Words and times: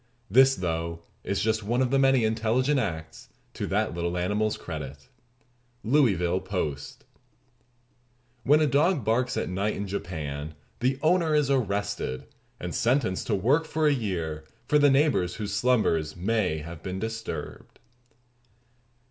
This, 0.31 0.55
though, 0.55 1.03
is 1.23 1.43
just 1.43 1.61
one 1.61 1.79
of 1.79 1.91
the 1.91 1.99
many 1.99 2.23
intelligent 2.25 2.79
acts 2.79 3.29
to 3.53 3.67
that 3.67 3.93
little 3.93 4.17
animal's 4.17 4.57
credit." 4.57 5.09
Louisville 5.83 6.39
Post. 6.39 7.05
When 8.41 8.61
a 8.61 8.65
dog 8.65 9.05
barks 9.05 9.37
at 9.37 9.47
night 9.47 9.75
in 9.75 9.85
Japan 9.87 10.55
the 10.79 10.97
owner 11.03 11.35
is 11.35 11.51
arrested, 11.51 12.23
and 12.59 12.73
sentenced 12.73 13.27
to 13.27 13.35
work 13.35 13.65
for 13.65 13.85
a 13.85 13.93
year 13.93 14.43
for 14.67 14.79
the 14.79 14.89
neighbors 14.89 15.35
whose 15.35 15.53
slumbers 15.53 16.15
may 16.15 16.57
have 16.57 16.81
been 16.81 16.97
disturbed. 16.97 17.77